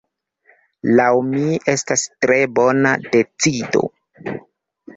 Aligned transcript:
Laŭ 0.99 1.09
mi 1.27 1.43
estas 1.75 2.07
tre 2.27 2.39
bona 2.57 2.95
decido. 3.13 3.87